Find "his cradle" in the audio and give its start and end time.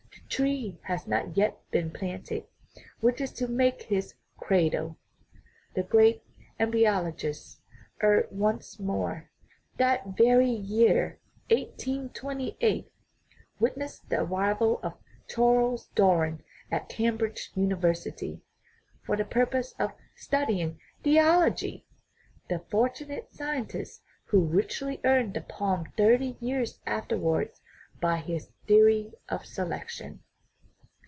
3.83-4.97